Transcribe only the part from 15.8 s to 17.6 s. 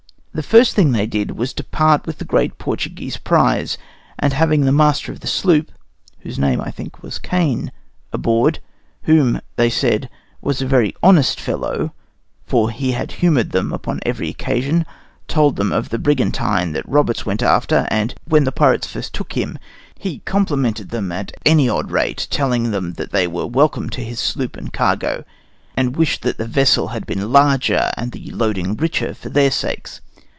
the brigantine that Roberts went